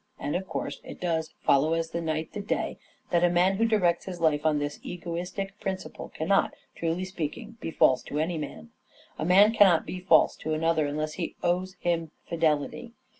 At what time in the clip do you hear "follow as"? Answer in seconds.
1.45-1.91